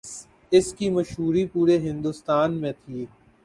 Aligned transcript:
اس 0.51 0.73
کی 0.73 0.89
مشہوری 0.89 1.45
پورے 1.47 1.77
ہندوستان 1.79 2.61
میں 2.61 2.71
تھی۔ 2.85 3.05